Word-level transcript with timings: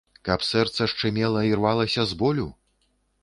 Каб 0.27 0.45
сэрца 0.51 0.87
шчымела 0.93 1.43
і 1.49 1.53
рвалася 1.59 2.05
з 2.13 2.17
болю? 2.25 2.47